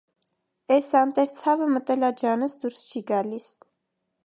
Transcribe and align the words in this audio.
Էս 0.75 0.87
անտեր 0.99 1.29
ցավը 1.35 1.67
մտել 1.75 2.07
ա 2.09 2.11
ջանս, 2.23 2.57
դուրս 2.65 2.83
չի 2.89 3.05
գալիս: 3.15 3.53